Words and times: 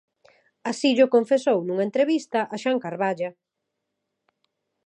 Así 0.69 0.89
llo 0.97 1.13
confesou 1.15 1.57
nunha 1.63 1.85
entrevista 1.89 2.39
a 2.53 2.55
Xan 2.63 2.77
Carballa. 2.85 3.29